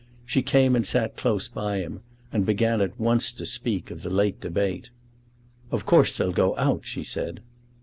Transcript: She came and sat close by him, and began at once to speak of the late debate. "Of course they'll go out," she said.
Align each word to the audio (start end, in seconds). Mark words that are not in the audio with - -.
She 0.25 0.41
came 0.41 0.75
and 0.75 0.83
sat 0.83 1.15
close 1.15 1.47
by 1.47 1.77
him, 1.77 1.99
and 2.33 2.43
began 2.43 2.81
at 2.81 2.99
once 2.99 3.31
to 3.33 3.45
speak 3.45 3.91
of 3.91 4.01
the 4.01 4.09
late 4.09 4.41
debate. 4.41 4.89
"Of 5.69 5.85
course 5.85 6.17
they'll 6.17 6.31
go 6.31 6.57
out," 6.57 6.87
she 6.87 7.03
said. 7.03 7.39